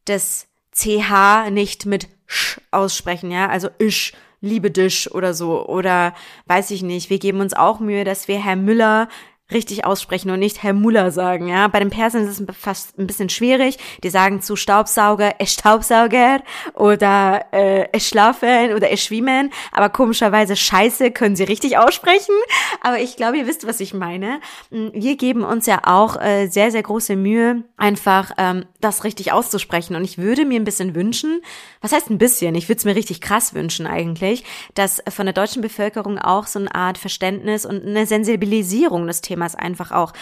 das 0.04 0.46
CH 0.72 1.50
nicht 1.50 1.86
mit 1.86 2.08
Sch 2.26 2.60
aussprechen, 2.70 3.30
ja, 3.30 3.48
also 3.48 3.68
isch 3.78 4.12
liebe 4.40 4.70
dich 4.70 5.12
oder 5.14 5.34
so. 5.34 5.66
Oder 5.66 6.14
weiß 6.46 6.70
ich 6.70 6.82
nicht, 6.82 7.10
wir 7.10 7.18
geben 7.18 7.40
uns 7.40 7.54
auch 7.54 7.80
Mühe, 7.80 8.04
dass 8.04 8.28
wir 8.28 8.42
Herr 8.42 8.56
Müller 8.56 9.08
richtig 9.52 9.84
aussprechen 9.84 10.30
und 10.30 10.40
nicht 10.40 10.62
Herr 10.62 10.72
Muller 10.72 11.12
sagen, 11.12 11.46
ja. 11.46 11.68
Bei 11.68 11.78
den 11.78 11.90
Persern 11.90 12.24
ist 12.24 12.40
es 12.40 12.56
fast 12.58 12.98
ein 12.98 13.06
bisschen 13.06 13.28
schwierig. 13.28 13.78
Die 14.02 14.10
sagen 14.10 14.42
zu 14.42 14.56
Staubsauger, 14.56 15.36
es 15.38 15.52
Staubsauger 15.52 16.42
oder 16.74 17.44
äh, 17.52 17.86
es 17.92 18.08
schlafen 18.08 18.74
oder 18.74 18.90
es 18.90 19.04
schwimmen, 19.04 19.52
aber 19.70 19.88
komischerweise 19.88 20.56
Scheiße 20.56 21.12
können 21.12 21.36
sie 21.36 21.44
richtig 21.44 21.78
aussprechen. 21.78 22.34
Aber 22.80 22.98
ich 22.98 23.16
glaube, 23.16 23.38
ihr 23.38 23.46
wisst, 23.46 23.66
was 23.66 23.78
ich 23.78 23.94
meine. 23.94 24.40
Hm, 24.70 24.90
wir 24.92 25.16
geben 25.16 25.44
uns 25.44 25.66
ja 25.66 25.80
auch 25.84 26.20
äh, 26.20 26.48
sehr, 26.48 26.72
sehr 26.72 26.82
große 26.82 27.14
Mühe, 27.14 27.62
einfach 27.76 28.32
ähm, 28.38 28.64
das 28.80 29.04
richtig 29.04 29.32
auszusprechen. 29.32 29.94
Und 29.94 30.04
ich 30.04 30.18
würde 30.18 30.44
mir 30.44 30.58
ein 30.58 30.64
bisschen 30.64 30.96
wünschen, 30.96 31.40
was 31.80 31.92
heißt 31.92 32.10
ein 32.10 32.18
bisschen? 32.18 32.56
Ich 32.56 32.68
würde 32.68 32.78
es 32.78 32.84
mir 32.84 32.96
richtig 32.96 33.20
krass 33.20 33.54
wünschen 33.54 33.86
eigentlich, 33.86 34.42
dass 34.74 35.02
von 35.08 35.26
der 35.26 35.32
deutschen 35.32 35.62
Bevölkerung 35.62 36.18
auch 36.18 36.48
so 36.48 36.58
eine 36.58 36.74
Art 36.74 36.98
Verständnis 36.98 37.64
und 37.64 37.84
eine 37.84 38.06
Sensibilisierung 38.06 39.06
des 39.06 39.20
Themas 39.20 39.35
Themas 39.36 39.54
einfach 39.54 39.92
auch 39.92 40.12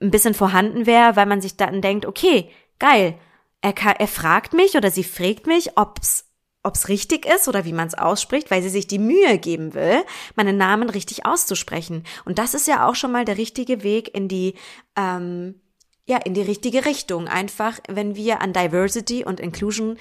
ein 0.00 0.10
bisschen 0.10 0.34
vorhanden 0.34 0.86
wäre, 0.86 1.16
weil 1.16 1.26
man 1.26 1.40
sich 1.40 1.56
dann 1.56 1.80
denkt, 1.82 2.06
okay, 2.06 2.50
geil, 2.78 3.14
er, 3.62 3.72
kann, 3.72 3.96
er 3.98 4.06
fragt 4.06 4.52
mich 4.52 4.76
oder 4.76 4.90
sie 4.90 5.04
fragt 5.04 5.46
mich, 5.46 5.76
ob's 5.76 6.26
ob's 6.64 6.88
richtig 6.88 7.24
ist 7.24 7.48
oder 7.48 7.64
wie 7.64 7.72
man 7.72 7.86
es 7.86 7.94
ausspricht, 7.94 8.50
weil 8.50 8.62
sie 8.62 8.68
sich 8.68 8.86
die 8.86 8.98
Mühe 8.98 9.38
geben 9.38 9.74
will, 9.74 10.04
meinen 10.34 10.56
Namen 10.56 10.90
richtig 10.90 11.24
auszusprechen. 11.24 12.04
Und 12.24 12.38
das 12.38 12.52
ist 12.52 12.66
ja 12.66 12.86
auch 12.86 12.96
schon 12.96 13.12
mal 13.12 13.24
der 13.24 13.38
richtige 13.38 13.82
Weg 13.84 14.14
in 14.14 14.28
die 14.28 14.54
ähm, 14.96 15.60
ja 16.06 16.18
in 16.18 16.34
die 16.34 16.42
richtige 16.42 16.84
Richtung. 16.84 17.28
Einfach, 17.28 17.78
wenn 17.88 18.16
wir 18.16 18.42
an 18.42 18.52
Diversity 18.52 19.24
und 19.24 19.40
Inclusion 19.40 19.96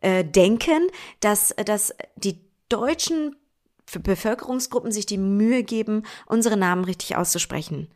äh, 0.00 0.24
denken, 0.24 0.88
dass 1.20 1.54
dass 1.64 1.94
die 2.16 2.40
deutschen 2.68 3.36
Bevölkerungsgruppen 3.98 4.92
sich 4.92 5.06
die 5.06 5.18
Mühe 5.18 5.62
geben, 5.64 6.04
unsere 6.26 6.56
Namen 6.56 6.84
richtig 6.84 7.16
auszusprechen. 7.16 7.88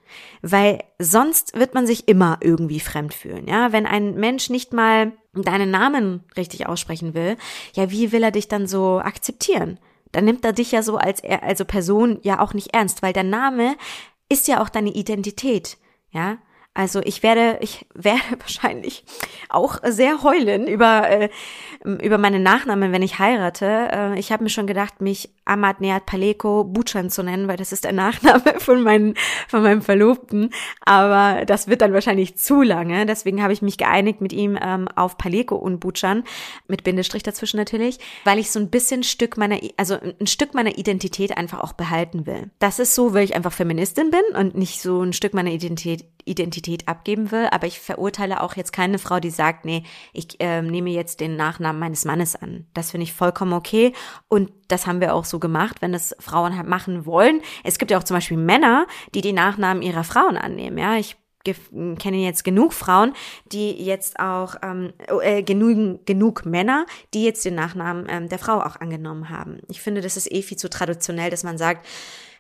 Weil 0.42 0.82
sonst 0.98 1.56
wird 1.56 1.74
man 1.74 1.86
sich 1.86 2.08
immer 2.08 2.38
irgendwie 2.40 2.80
fremd 2.80 3.14
fühlen, 3.14 3.46
ja. 3.46 3.72
Wenn 3.72 3.86
ein 3.86 4.14
Mensch 4.14 4.50
nicht 4.50 4.72
mal 4.72 5.12
deinen 5.34 5.70
Namen 5.70 6.24
richtig 6.36 6.66
aussprechen 6.66 7.14
will, 7.14 7.36
ja, 7.74 7.90
wie 7.90 8.10
will 8.10 8.22
er 8.22 8.30
dich 8.32 8.48
dann 8.48 8.66
so 8.66 8.98
akzeptieren? 8.98 9.78
Dann 10.12 10.24
nimmt 10.24 10.44
er 10.44 10.52
dich 10.52 10.72
ja 10.72 10.82
so 10.82 10.96
als, 10.96 11.22
also 11.24 11.64
Person 11.64 12.18
ja 12.22 12.40
auch 12.40 12.54
nicht 12.54 12.74
ernst, 12.74 13.02
weil 13.02 13.12
der 13.12 13.24
Name 13.24 13.76
ist 14.28 14.48
ja 14.48 14.62
auch 14.62 14.68
deine 14.68 14.90
Identität, 14.90 15.76
ja. 16.10 16.38
Also 16.76 17.00
ich 17.04 17.22
werde, 17.22 17.58
ich 17.60 17.86
werde 17.94 18.20
wahrscheinlich 18.38 19.04
auch 19.48 19.78
sehr 19.84 20.22
heulen 20.22 20.66
über, 20.66 21.08
äh, 21.08 21.28
über 21.84 22.16
meine 22.16 22.40
Nachnamen, 22.40 22.92
wenn 22.92 23.02
ich 23.02 23.18
heirate. 23.18 23.88
Äh, 23.92 24.18
ich 24.18 24.32
habe 24.32 24.42
mir 24.42 24.48
schon 24.48 24.66
gedacht, 24.66 25.02
mich 25.02 25.28
Ahmad 25.44 25.82
Neat 25.82 26.06
Paleko 26.06 26.64
Buchan 26.64 27.10
zu 27.10 27.22
nennen, 27.22 27.46
weil 27.46 27.58
das 27.58 27.72
ist 27.72 27.84
der 27.84 27.92
Nachname 28.04 28.58
von, 28.58 28.82
meinen, 28.82 29.14
von 29.48 29.62
meinem 29.62 29.82
Verlobten. 29.82 30.50
Aber 30.86 31.44
das 31.44 31.68
wird 31.68 31.82
dann 31.82 31.92
wahrscheinlich 31.92 32.38
zu 32.38 32.62
lange. 32.62 33.04
Deswegen 33.04 33.42
habe 33.42 33.52
ich 33.52 33.60
mich 33.60 33.76
geeinigt 33.76 34.22
mit 34.22 34.32
ihm 34.32 34.58
ähm, 34.60 34.88
auf 34.96 35.18
Paleko 35.18 35.56
und 35.56 35.78
Buchan, 35.78 36.24
mit 36.68 36.84
Bindestrich 36.84 37.22
dazwischen 37.22 37.58
natürlich, 37.58 37.98
weil 38.24 38.38
ich 38.38 38.50
so 38.50 38.58
ein 38.58 38.70
bisschen 38.70 39.02
Stück 39.02 39.36
meiner, 39.36 39.58
also 39.76 39.98
ein 40.18 40.26
Stück 40.26 40.54
meiner 40.54 40.78
Identität 40.78 41.36
einfach 41.36 41.60
auch 41.60 41.74
behalten 41.74 42.26
will. 42.26 42.50
Das 42.60 42.78
ist 42.78 42.94
so, 42.94 43.12
weil 43.12 43.24
ich 43.24 43.36
einfach 43.36 43.52
Feministin 43.52 44.10
bin 44.10 44.22
und 44.38 44.56
nicht 44.56 44.80
so 44.80 45.02
ein 45.02 45.12
Stück 45.12 45.34
meiner 45.34 45.50
Identität 45.50 46.06
Identität 46.26 46.88
abgeben 46.88 47.30
will, 47.30 47.48
aber 47.50 47.66
ich 47.66 47.80
verurteile 47.80 48.42
auch 48.42 48.56
jetzt 48.56 48.72
keine 48.72 48.98
Frau, 48.98 49.20
die 49.20 49.28
sagt, 49.28 49.66
nee, 49.66 49.82
ich 50.14 50.40
äh, 50.40 50.62
nehme 50.62 50.88
jetzt 50.88 51.20
den 51.20 51.36
Nachnamen 51.36 51.73
meines 51.78 52.04
Mannes 52.04 52.36
an. 52.36 52.66
Das 52.74 52.90
finde 52.90 53.04
ich 53.04 53.12
vollkommen 53.12 53.52
okay 53.52 53.92
und 54.28 54.50
das 54.68 54.86
haben 54.86 55.00
wir 55.00 55.14
auch 55.14 55.24
so 55.24 55.38
gemacht, 55.38 55.76
wenn 55.80 55.92
das 55.92 56.14
Frauen 56.20 56.56
halt 56.56 56.68
machen 56.68 57.06
wollen. 57.06 57.40
Es 57.62 57.78
gibt 57.78 57.90
ja 57.90 57.98
auch 57.98 58.04
zum 58.04 58.16
Beispiel 58.16 58.36
Männer, 58.36 58.86
die 59.14 59.20
die 59.20 59.32
Nachnamen 59.32 59.82
ihrer 59.82 60.04
Frauen 60.04 60.36
annehmen. 60.36 60.78
Ja, 60.78 60.96
ich 60.96 61.16
kenne 61.44 62.16
jetzt 62.16 62.44
genug 62.44 62.72
Frauen, 62.72 63.12
die 63.52 63.72
jetzt 63.72 64.18
auch 64.18 64.56
ähm, 64.62 64.92
äh, 65.22 65.42
genug, 65.42 66.06
genug 66.06 66.46
Männer, 66.46 66.86
die 67.12 67.24
jetzt 67.24 67.44
den 67.44 67.54
Nachnamen 67.54 68.06
ähm, 68.08 68.28
der 68.28 68.38
Frau 68.38 68.60
auch 68.60 68.76
angenommen 68.76 69.28
haben. 69.28 69.60
Ich 69.68 69.82
finde, 69.82 70.00
das 70.00 70.16
ist 70.16 70.32
eh 70.32 70.42
viel 70.42 70.56
zu 70.56 70.70
traditionell, 70.70 71.30
dass 71.30 71.44
man 71.44 71.58
sagt, 71.58 71.86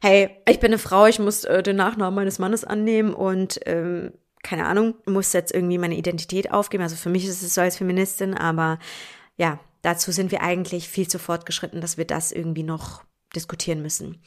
hey, 0.00 0.30
ich 0.48 0.58
bin 0.58 0.70
eine 0.70 0.78
Frau, 0.78 1.06
ich 1.06 1.18
muss 1.18 1.44
äh, 1.44 1.62
den 1.62 1.76
Nachnamen 1.76 2.14
meines 2.14 2.38
Mannes 2.38 2.64
annehmen 2.64 3.12
und 3.12 3.60
ähm, 3.66 4.12
keine 4.42 4.66
Ahnung, 4.66 4.94
muss 5.06 5.32
jetzt 5.32 5.54
irgendwie 5.54 5.78
meine 5.78 5.96
Identität 5.96 6.50
aufgeben. 6.50 6.82
Also 6.82 6.96
für 6.96 7.08
mich 7.08 7.24
ist 7.24 7.42
es 7.42 7.54
so 7.54 7.62
als 7.62 7.78
Feministin, 7.78 8.34
aber 8.34 8.78
ja, 9.36 9.60
dazu 9.82 10.12
sind 10.12 10.30
wir 10.30 10.42
eigentlich 10.42 10.88
viel 10.88 11.08
zu 11.08 11.18
fortgeschritten, 11.18 11.80
dass 11.80 11.96
wir 11.96 12.06
das 12.06 12.32
irgendwie 12.32 12.62
noch 12.62 13.02
diskutieren 13.34 13.82
müssen. 13.82 14.22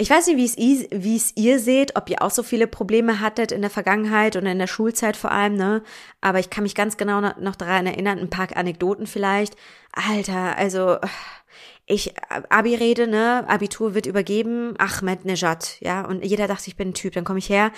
Ich 0.00 0.10
weiß 0.10 0.28
nicht, 0.28 0.56
wie 0.56 1.16
es, 1.16 1.32
ihr 1.34 1.58
seht, 1.58 1.96
ob 1.96 2.08
ihr 2.08 2.22
auch 2.22 2.30
so 2.30 2.44
viele 2.44 2.68
Probleme 2.68 3.18
hattet 3.18 3.50
in 3.50 3.62
der 3.62 3.70
Vergangenheit 3.70 4.36
und 4.36 4.46
in 4.46 4.58
der 4.58 4.68
Schulzeit 4.68 5.16
vor 5.16 5.32
allem, 5.32 5.56
ne? 5.56 5.82
Aber 6.20 6.38
ich 6.38 6.50
kann 6.50 6.62
mich 6.62 6.76
ganz 6.76 6.96
genau 6.96 7.20
noch 7.20 7.56
daran 7.56 7.86
erinnern, 7.86 8.20
ein 8.20 8.30
paar 8.30 8.56
Anekdoten 8.56 9.08
vielleicht. 9.08 9.56
Alter, 9.92 10.56
also 10.56 10.98
ich 11.88 12.14
Abi-Rede, 12.48 13.08
ne, 13.08 13.44
Abitur 13.48 13.94
wird 13.94 14.06
übergeben, 14.06 14.74
Ahmed 14.78 15.24
Nejad, 15.24 15.80
ja, 15.80 16.04
und 16.04 16.24
jeder 16.24 16.46
dachte, 16.46 16.68
ich 16.68 16.76
bin 16.76 16.90
ein 16.90 16.94
Typ, 16.94 17.14
dann 17.14 17.24
komme 17.24 17.40
ich 17.40 17.48
her, 17.48 17.72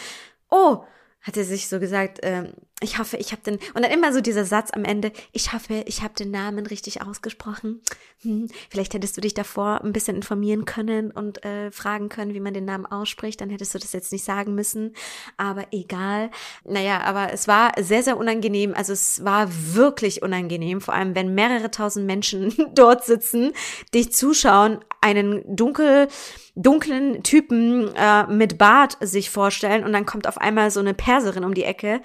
oh, 0.51 0.85
hat 1.23 1.37
er 1.37 1.45
sich 1.45 1.69
so 1.69 1.81
gesagt, 1.81 2.19
ähm, 2.23 2.53
ich 2.81 2.99
hoffe, 2.99 3.17
ich 3.19 3.33
habe 3.33 3.43
den 3.43 3.59
und 3.75 3.83
dann 3.83 3.91
immer 3.93 4.13
so 4.13 4.21
dieser 4.21 4.45
Satz 4.45 4.71
am 4.73 4.85
Ende, 4.85 5.13
ich 5.33 5.53
hoffe, 5.53 5.85
ich 5.87 6.03
habe 6.03 6.15
den 6.15 6.31
Namen 6.31 6.67
richtig 6.67 7.03
ausgesprochen. 7.03 7.83
Hm, 8.23 8.49
vielleicht 8.71 8.95
hättest 8.95 9.17
du 9.17 9.21
dich 9.21 9.35
davor 9.35 9.83
ein 9.83 9.93
bisschen 9.93 10.17
informieren 10.17 10.65
können 10.65 11.11
und 11.11 11.45
äh, 11.45 11.71
fragen 11.71 12.09
können, 12.09 12.35
wie 12.35 12.41
man 12.41 12.55
den 12.55 12.65
Namen 12.65 12.87
ausspricht, 12.87 13.41
dann 13.41 13.51
hättest 13.51 13.75
du 13.75 13.79
das 13.79 13.93
jetzt 13.93 14.13
nicht 14.13 14.25
sagen 14.25 14.55
müssen, 14.55 14.95
aber 15.37 15.67
egal. 15.73 16.31
Naja, 16.65 17.01
aber 17.03 17.33
es 17.33 17.49
war 17.49 17.73
sehr, 17.81 18.03
sehr 18.03 18.17
unangenehm, 18.17 18.75
also 18.75 18.93
es 18.93 19.25
war 19.25 19.49
wirklich 19.75 20.23
unangenehm, 20.23 20.81
vor 20.81 20.95
allem 20.95 21.15
wenn 21.15 21.35
mehrere 21.35 21.71
tausend 21.71 22.07
Menschen 22.07 22.55
dort 22.75 23.05
sitzen, 23.05 23.53
dich 23.95 24.13
zuschauen, 24.13 24.79
einen 25.01 25.45
dunkel 25.55 26.09
dunklen 26.57 27.23
Typen 27.23 27.95
äh, 27.95 28.27
mit 28.27 28.59
Bart 28.59 28.97
sich 29.01 29.31
vorstellen 29.31 29.85
und 29.85 29.93
dann 29.93 30.05
kommt 30.05 30.27
auf 30.27 30.39
einmal 30.39 30.71
so 30.71 30.81
eine 30.81 30.95
Perserin 30.95 31.45
um 31.45 31.55
die 31.55 31.65
Ecke, 31.65 32.03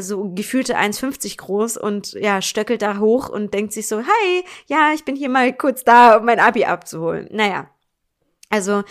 so 0.00 0.30
gefühlte 0.34 0.76
1,50 0.76 1.36
groß 1.38 1.76
und 1.76 2.12
ja, 2.12 2.42
stöckelt 2.42 2.82
da 2.82 2.98
hoch 2.98 3.28
und 3.28 3.54
denkt 3.54 3.72
sich 3.72 3.86
so, 3.86 3.98
hi, 3.98 4.44
ja, 4.66 4.92
ich 4.94 5.04
bin 5.04 5.16
hier 5.16 5.28
mal 5.28 5.52
kurz 5.52 5.84
da, 5.84 6.16
um 6.16 6.24
mein 6.24 6.40
Abi 6.40 6.64
abzuholen. 6.64 7.28
Naja, 7.30 7.68
also 8.50 8.82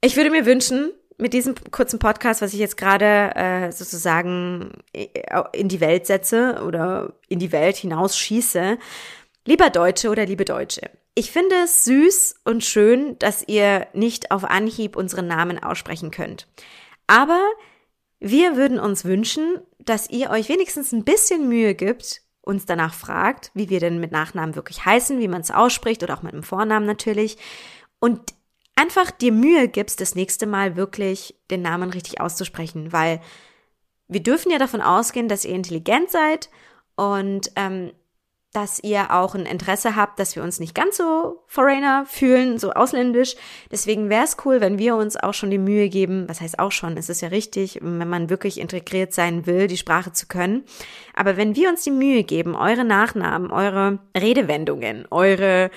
ich 0.00 0.16
würde 0.16 0.30
mir 0.30 0.46
wünschen, 0.46 0.92
mit 1.18 1.32
diesem 1.32 1.54
kurzen 1.70 1.98
Podcast, 1.98 2.42
was 2.42 2.52
ich 2.52 2.60
jetzt 2.60 2.76
gerade 2.76 3.34
äh, 3.34 3.72
sozusagen 3.72 4.72
äh, 4.92 5.08
in 5.52 5.68
die 5.68 5.80
Welt 5.80 6.06
setze 6.06 6.62
oder 6.64 7.14
in 7.28 7.38
die 7.38 7.52
Welt 7.52 7.76
hinausschieße, 7.76 8.78
lieber 9.46 9.70
Deutsche 9.70 10.10
oder 10.10 10.26
liebe 10.26 10.44
Deutsche, 10.44 10.90
ich 11.18 11.32
finde 11.32 11.56
es 11.64 11.84
süß 11.84 12.40
und 12.44 12.62
schön, 12.62 13.18
dass 13.18 13.42
ihr 13.48 13.86
nicht 13.94 14.30
auf 14.30 14.44
Anhieb 14.44 14.96
unseren 14.96 15.26
Namen 15.26 15.58
aussprechen 15.62 16.10
könnt. 16.10 16.46
Aber 17.06 17.40
wir 18.20 18.56
würden 18.56 18.78
uns 18.78 19.06
wünschen, 19.06 19.60
dass 19.86 20.10
ihr 20.10 20.30
euch 20.30 20.48
wenigstens 20.48 20.92
ein 20.92 21.04
bisschen 21.04 21.48
Mühe 21.48 21.74
gibt, 21.74 22.22
uns 22.42 22.66
danach 22.66 22.94
fragt, 22.94 23.50
wie 23.54 23.70
wir 23.70 23.80
denn 23.80 23.98
mit 23.98 24.12
Nachnamen 24.12 24.54
wirklich 24.54 24.84
heißen, 24.84 25.18
wie 25.18 25.28
man 25.28 25.40
es 25.40 25.50
ausspricht 25.50 26.02
oder 26.02 26.16
auch 26.16 26.22
mit 26.22 26.32
dem 26.32 26.42
Vornamen 26.42 26.86
natürlich. 26.86 27.38
Und 27.98 28.34
einfach 28.76 29.10
dir 29.10 29.32
Mühe 29.32 29.68
gibst, 29.68 30.00
das 30.00 30.14
nächste 30.14 30.46
Mal 30.46 30.76
wirklich 30.76 31.34
den 31.50 31.62
Namen 31.62 31.90
richtig 31.90 32.20
auszusprechen, 32.20 32.92
weil 32.92 33.20
wir 34.06 34.22
dürfen 34.22 34.52
ja 34.52 34.58
davon 34.58 34.80
ausgehen, 34.80 35.28
dass 35.28 35.44
ihr 35.44 35.54
intelligent 35.54 36.10
seid 36.10 36.48
und 36.94 37.50
ähm, 37.56 37.92
dass 38.56 38.82
ihr 38.82 39.10
auch 39.10 39.34
ein 39.34 39.44
Interesse 39.44 39.96
habt, 39.96 40.18
dass 40.18 40.34
wir 40.34 40.42
uns 40.42 40.60
nicht 40.60 40.74
ganz 40.74 40.96
so 40.96 41.42
Foreigner 41.46 42.06
fühlen, 42.06 42.58
so 42.58 42.72
ausländisch. 42.72 43.36
Deswegen 43.70 44.08
wäre 44.08 44.24
es 44.24 44.38
cool, 44.46 44.62
wenn 44.62 44.78
wir 44.78 44.96
uns 44.96 45.18
auch 45.18 45.34
schon 45.34 45.50
die 45.50 45.58
Mühe 45.58 45.90
geben, 45.90 46.26
was 46.26 46.40
heißt 46.40 46.58
auch 46.58 46.72
schon, 46.72 46.96
es 46.96 47.10
ist 47.10 47.20
ja 47.20 47.28
richtig, 47.28 47.80
wenn 47.82 48.08
man 48.08 48.30
wirklich 48.30 48.58
integriert 48.58 49.12
sein 49.12 49.44
will, 49.44 49.66
die 49.66 49.76
Sprache 49.76 50.14
zu 50.14 50.26
können. 50.26 50.64
Aber 51.14 51.36
wenn 51.36 51.54
wir 51.54 51.68
uns 51.68 51.84
die 51.84 51.90
Mühe 51.90 52.24
geben, 52.24 52.56
eure 52.56 52.86
Nachnamen, 52.86 53.50
eure 53.50 53.98
Redewendungen, 54.16 55.06
eure 55.10 55.70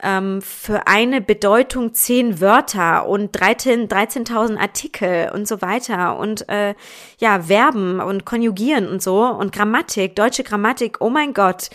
ähm, 0.00 0.42
für 0.42 0.86
eine 0.86 1.20
Bedeutung 1.20 1.92
zehn 1.92 2.40
Wörter 2.40 3.08
und 3.08 3.36
13.000 3.36 3.88
13 3.88 4.58
Artikel 4.58 5.30
und 5.34 5.48
so 5.48 5.60
weiter 5.60 6.18
und 6.18 6.48
äh, 6.48 6.74
ja, 7.18 7.42
Verben 7.42 7.98
und 7.98 8.24
Konjugieren 8.24 8.88
und 8.88 9.02
so 9.02 9.24
und 9.24 9.52
Grammatik, 9.52 10.14
deutsche 10.14 10.44
Grammatik, 10.44 10.98
oh 11.00 11.10
mein 11.10 11.34
Gott, 11.34 11.70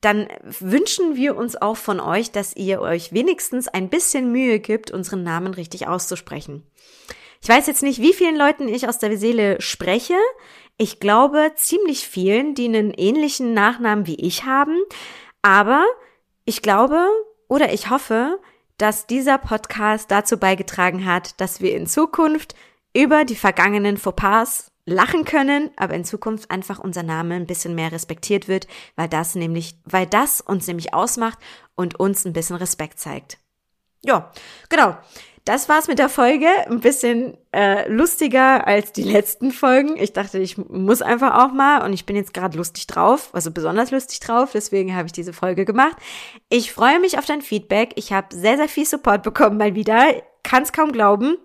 dann 0.00 0.28
wünschen 0.60 1.16
wir 1.16 1.36
uns 1.36 1.56
auch 1.56 1.76
von 1.76 2.00
euch, 2.00 2.30
dass 2.30 2.54
ihr 2.54 2.80
euch 2.80 3.12
wenigstens 3.12 3.68
ein 3.68 3.88
bisschen 3.88 4.30
Mühe 4.30 4.60
gibt, 4.60 4.90
unseren 4.90 5.22
Namen 5.22 5.54
richtig 5.54 5.86
auszusprechen. 5.86 6.62
Ich 7.40 7.48
weiß 7.48 7.66
jetzt 7.66 7.82
nicht, 7.82 8.00
wie 8.00 8.12
vielen 8.12 8.36
Leuten 8.36 8.68
ich 8.68 8.88
aus 8.88 8.98
der 8.98 9.16
Seele 9.16 9.60
spreche. 9.60 10.16
Ich 10.76 11.00
glaube 11.00 11.52
ziemlich 11.56 12.06
vielen, 12.06 12.54
die 12.54 12.66
einen 12.66 12.92
ähnlichen 12.92 13.54
Nachnamen 13.54 14.06
wie 14.06 14.16
ich 14.16 14.44
haben. 14.44 14.76
Aber 15.42 15.84
ich 16.44 16.62
glaube 16.62 17.08
oder 17.48 17.72
ich 17.72 17.90
hoffe, 17.90 18.38
dass 18.76 19.06
dieser 19.06 19.38
Podcast 19.38 20.10
dazu 20.10 20.38
beigetragen 20.38 21.04
hat, 21.04 21.40
dass 21.40 21.60
wir 21.60 21.74
in 21.76 21.86
Zukunft 21.86 22.54
über 22.94 23.24
die 23.24 23.36
vergangenen 23.36 23.96
Fauxpas 23.96 24.70
lachen 24.88 25.24
können, 25.24 25.70
aber 25.76 25.94
in 25.94 26.04
Zukunft 26.04 26.50
einfach 26.50 26.78
unser 26.78 27.02
Name 27.02 27.34
ein 27.34 27.46
bisschen 27.46 27.74
mehr 27.74 27.92
respektiert 27.92 28.48
wird, 28.48 28.66
weil 28.96 29.08
das 29.08 29.34
nämlich, 29.34 29.76
weil 29.84 30.06
das 30.06 30.40
uns 30.40 30.66
nämlich 30.66 30.94
ausmacht 30.94 31.38
und 31.74 32.00
uns 32.00 32.24
ein 32.24 32.32
bisschen 32.32 32.56
Respekt 32.56 32.98
zeigt. 32.98 33.38
Ja, 34.02 34.32
genau. 34.68 34.96
Das 35.44 35.68
war's 35.70 35.88
mit 35.88 35.98
der 35.98 36.10
Folge. 36.10 36.46
Ein 36.66 36.80
bisschen 36.80 37.38
äh, 37.52 37.90
lustiger 37.90 38.66
als 38.66 38.92
die 38.92 39.02
letzten 39.02 39.50
Folgen. 39.50 39.96
Ich 39.96 40.12
dachte, 40.12 40.38
ich 40.38 40.58
muss 40.58 41.00
einfach 41.00 41.42
auch 41.42 41.52
mal 41.52 41.82
und 41.86 41.94
ich 41.94 42.04
bin 42.04 42.16
jetzt 42.16 42.34
gerade 42.34 42.58
lustig 42.58 42.86
drauf, 42.86 43.30
also 43.32 43.50
besonders 43.50 43.90
lustig 43.90 44.20
drauf. 44.20 44.50
Deswegen 44.52 44.94
habe 44.94 45.06
ich 45.06 45.12
diese 45.12 45.32
Folge 45.32 45.64
gemacht. 45.64 45.96
Ich 46.50 46.72
freue 46.72 47.00
mich 47.00 47.16
auf 47.16 47.24
dein 47.24 47.40
Feedback. 47.40 47.92
Ich 47.96 48.12
habe 48.12 48.34
sehr, 48.34 48.58
sehr 48.58 48.68
viel 48.68 48.84
Support 48.84 49.22
bekommen 49.22 49.56
mal 49.56 49.74
wieder. 49.74 50.22
Kann 50.42 50.64
es 50.64 50.72
kaum 50.72 50.92
glauben. 50.92 51.38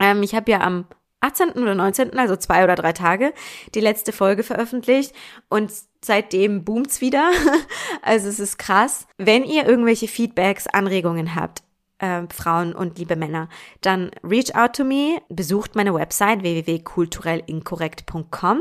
Ähm, 0.00 0.24
ich 0.24 0.34
habe 0.34 0.50
ja 0.50 0.60
am 0.60 0.86
18. 1.22 1.52
oder 1.52 1.74
19., 1.74 2.18
also 2.18 2.36
zwei 2.36 2.62
oder 2.64 2.74
drei 2.74 2.92
Tage, 2.92 3.32
die 3.74 3.80
letzte 3.80 4.12
Folge 4.12 4.42
veröffentlicht 4.42 5.14
und 5.48 5.72
seitdem 6.04 6.64
boomt's 6.64 7.00
wieder. 7.00 7.30
also 8.02 8.28
es 8.28 8.38
ist 8.40 8.58
krass. 8.58 9.06
Wenn 9.16 9.44
ihr 9.44 9.66
irgendwelche 9.66 10.08
Feedbacks, 10.08 10.66
Anregungen 10.66 11.34
habt, 11.34 11.62
äh, 11.98 12.24
Frauen 12.34 12.74
und 12.74 12.98
liebe 12.98 13.16
Männer, 13.16 13.48
dann 13.80 14.10
reach 14.22 14.54
out 14.54 14.74
to 14.74 14.84
me, 14.84 15.22
besucht 15.28 15.74
meine 15.76 15.94
Website 15.94 16.42
www.kulturellinkorrekt.com 16.42 18.60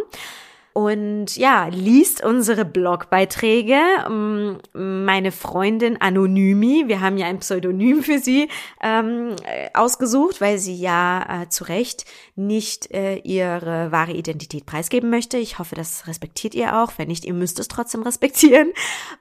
und 0.74 1.36
ja, 1.36 1.68
liest 1.68 2.24
unsere 2.24 2.64
Blogbeiträge. 2.64 3.78
Mm, 4.10 5.06
meine 5.06 5.32
Freundin 5.32 6.00
Anonymi, 6.00 6.86
wir 6.88 7.02
haben 7.02 7.18
ja 7.18 7.28
ein 7.28 7.40
Pseudonym 7.40 8.04
für 8.04 8.20
sie 8.20 8.48
ähm, 8.82 9.36
ausgesucht, 9.74 10.40
weil 10.40 10.60
sie 10.60 10.76
ja 10.76 11.44
äh, 11.44 11.50
zu 11.50 11.66
Recht 11.66 12.06
nicht 12.36 12.90
äh, 12.92 13.18
ihre 13.18 13.92
wahre 13.92 14.14
Identität 14.14 14.66
preisgeben 14.66 15.10
möchte. 15.10 15.38
Ich 15.38 15.60
hoffe, 15.60 15.76
das 15.76 16.08
respektiert 16.08 16.56
ihr 16.56 16.78
auch. 16.78 16.94
Wenn 16.98 17.10
nicht, 17.10 17.26
ihr 17.26 17.34
müsst 17.34 17.60
es 17.60 17.68
trotzdem 17.68 18.04
respektieren. 18.04 18.72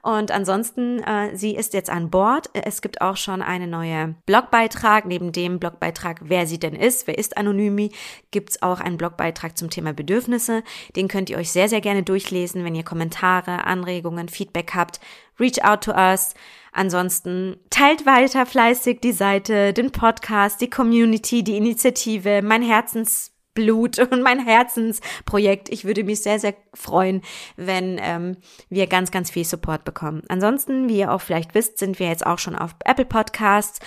Und 0.01 0.31
ansonsten, 0.31 0.99
äh, 1.03 1.35
sie 1.35 1.53
ist 1.55 1.73
jetzt 1.73 1.89
an 1.89 2.09
Bord. 2.09 2.49
Es 2.53 2.81
gibt 2.81 3.01
auch 3.01 3.17
schon 3.17 3.41
einen 3.41 3.69
neuen 3.69 4.15
Blogbeitrag. 4.25 5.05
Neben 5.05 5.33
dem 5.33 5.59
Blogbeitrag, 5.59 6.21
wer 6.23 6.47
sie 6.47 6.59
denn 6.59 6.75
ist, 6.75 7.07
wer 7.07 7.17
ist 7.17 7.35
Anonymi, 7.35 7.91
gibt's 8.31 8.61
auch 8.61 8.79
einen 8.79 8.97
Blogbeitrag 8.97 9.57
zum 9.57 9.69
Thema 9.69 9.93
Bedürfnisse. 9.93 10.63
Den 10.95 11.09
könnt 11.09 11.29
ihr 11.29 11.40
euch 11.41 11.51
sehr, 11.51 11.67
sehr 11.67 11.81
gerne 11.81 12.03
durchlesen, 12.03 12.63
wenn 12.63 12.75
ihr 12.75 12.83
Kommentare, 12.83 13.65
Anregungen, 13.65 14.29
Feedback 14.29 14.71
habt. 14.73 14.99
Reach 15.39 15.63
out 15.63 15.83
to 15.83 15.91
us. 15.91 16.33
Ansonsten 16.71 17.57
teilt 17.69 18.05
weiter 18.05 18.45
fleißig 18.45 19.01
die 19.01 19.11
Seite, 19.11 19.73
den 19.73 19.91
Podcast, 19.91 20.61
die 20.61 20.69
Community, 20.69 21.43
die 21.43 21.57
Initiative, 21.57 22.41
mein 22.41 22.61
Herzensblut 22.61 23.99
und 24.11 24.21
mein 24.21 24.39
Herzensprojekt. 24.39 25.69
Ich 25.69 25.83
würde 25.83 26.03
mich 26.03 26.21
sehr, 26.21 26.39
sehr 26.39 26.53
freuen, 26.73 27.21
wenn 27.57 27.99
ähm, 28.01 28.37
wir 28.69 28.87
ganz, 28.87 29.11
ganz 29.11 29.29
viel 29.29 29.43
Support 29.43 29.83
bekommen. 29.83 30.23
Ansonsten, 30.29 30.87
wie 30.87 30.99
ihr 30.99 31.11
auch 31.11 31.21
vielleicht 31.21 31.53
wisst, 31.55 31.77
sind 31.77 31.99
wir 31.99 32.07
jetzt 32.07 32.25
auch 32.25 32.39
schon 32.39 32.55
auf 32.55 32.75
Apple 32.85 33.05
Podcasts 33.05 33.79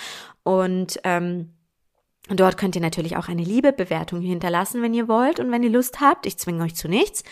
und 0.43 1.01
ähm, 1.05 1.55
Dort 2.29 2.57
könnt 2.57 2.75
ihr 2.75 2.81
natürlich 2.81 3.17
auch 3.17 3.29
eine 3.29 3.43
Liebe-Bewertung 3.43 4.21
hinterlassen, 4.21 4.81
wenn 4.81 4.95
ihr 4.95 5.09
wollt 5.09 5.41
und 5.41 5.53
wenn 5.53 5.63
ihr 5.63 5.71
Lust 5.71 6.01
habt. 6.01 6.27
Ich 6.27 6.39
zwinge 6.39 6.63
euch 6.65 6.75
zu 6.75 6.89
nichts. 6.89 7.23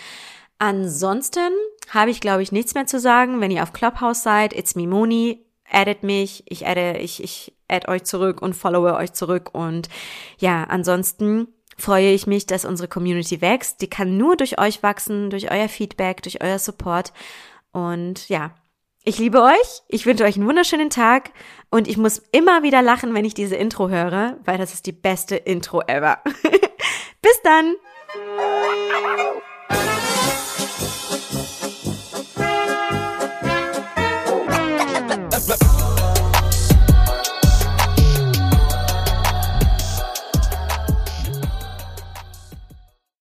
Ansonsten 0.59 1.51
habe 1.89 2.11
ich, 2.11 2.21
glaube 2.21 2.43
ich, 2.43 2.53
nichts 2.53 2.75
mehr 2.75 2.87
zu 2.87 3.01
sagen. 3.01 3.41
Wenn 3.41 3.51
ihr 3.51 3.63
auf 3.63 3.73
Clubhouse 3.73 4.23
seid, 4.23 4.53
it's 4.53 4.75
me 4.75 4.87
Moni, 4.87 5.47
addet 5.71 6.03
mich, 6.03 6.45
ich 6.47 6.67
adde, 6.67 6.99
ich, 6.99 7.23
ich 7.23 7.55
add 7.69 7.89
euch 7.91 8.05
zurück 8.05 8.43
und 8.43 8.55
followe 8.55 8.95
euch 8.95 9.13
zurück 9.13 9.51
und 9.55 9.89
ja, 10.39 10.65
ansonsten 10.65 11.49
freue 11.79 12.13
ich 12.13 12.27
mich, 12.27 12.47
dass 12.47 12.67
unsere 12.67 12.89
Community 12.89 13.41
wächst. 13.41 13.81
Die 13.81 13.89
kann 13.89 14.19
nur 14.19 14.37
durch 14.37 14.61
euch 14.61 14.83
wachsen, 14.83 15.31
durch 15.31 15.51
euer 15.51 15.69
Feedback, 15.69 16.23
durch 16.23 16.43
euer 16.43 16.59
Support 16.59 17.13
und 17.73 18.29
ja, 18.29 18.55
ich 19.05 19.19
liebe 19.19 19.43
euch, 19.43 19.83
ich 19.89 20.07
wünsche 20.07 20.25
euch 20.25 20.37
einen 20.37 20.47
wunderschönen 20.47 20.91
Tag 20.91 21.31
und 21.71 21.89
ich 21.89 21.97
muss 21.97 22.23
immer 22.31 22.63
wieder 22.63 22.83
lachen, 22.83 23.15
wenn 23.15 23.25
ich 23.25 23.35
diese 23.35 23.57
Intro 23.57 23.89
höre, 23.89 24.37
weil 24.45 24.59
das 24.59 24.75
ist 24.75 24.87
die 24.87 24.93
beste 24.93 25.37
Intro 25.37 25.83
ever. 25.83 26.19
Bis 27.23 27.41
dann! 27.43 27.75